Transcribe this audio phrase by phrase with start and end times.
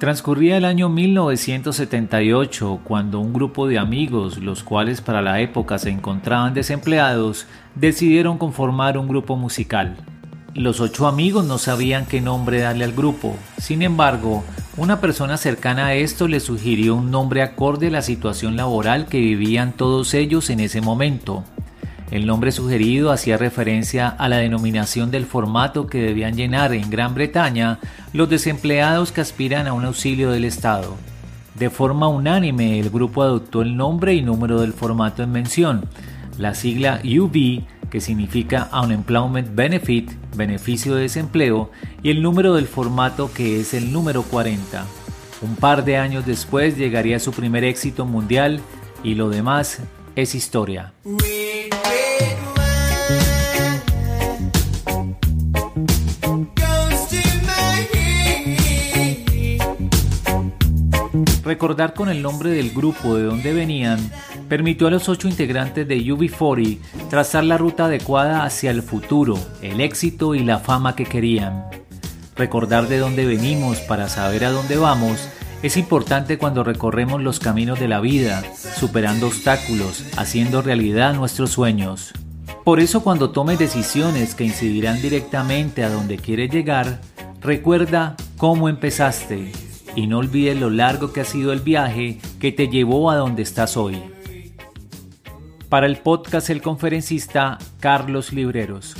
[0.00, 5.90] Transcurría el año 1978 cuando un grupo de amigos, los cuales para la época se
[5.90, 9.98] encontraban desempleados, decidieron conformar un grupo musical.
[10.54, 14.42] Los ocho amigos no sabían qué nombre darle al grupo, sin embargo,
[14.78, 19.20] una persona cercana a esto les sugirió un nombre acorde a la situación laboral que
[19.20, 21.44] vivían todos ellos en ese momento.
[22.10, 27.14] El nombre sugerido hacía referencia a la denominación del formato que debían llenar en Gran
[27.14, 27.78] Bretaña
[28.12, 30.96] los desempleados que aspiran a un auxilio del Estado.
[31.54, 35.84] De forma unánime, el grupo adoptó el nombre y número del formato en mención,
[36.36, 41.70] la sigla UB, que significa Unemployment Benefit, beneficio de desempleo,
[42.02, 44.84] y el número del formato que es el número 40.
[45.42, 48.60] Un par de años después llegaría su primer éxito mundial
[49.04, 49.80] y lo demás
[50.16, 50.92] es historia.
[61.44, 63.98] Recordar con el nombre del grupo de donde venían
[64.48, 66.78] permitió a los ocho integrantes de UB40
[67.10, 71.64] trazar la ruta adecuada hacia el futuro, el éxito y la fama que querían.
[72.36, 75.28] Recordar de dónde venimos para saber a dónde vamos
[75.62, 78.42] es importante cuando recorremos los caminos de la vida,
[78.76, 82.12] superando obstáculos, haciendo realidad nuestros sueños.
[82.64, 87.00] Por eso cuando tomes decisiones que incidirán directamente a donde quieres llegar,
[87.40, 89.52] recuerda cómo empezaste
[89.96, 93.42] y no olvides lo largo que ha sido el viaje que te llevó a donde
[93.42, 93.98] estás hoy.
[95.68, 98.96] Para el podcast El Conferencista Carlos Libreros.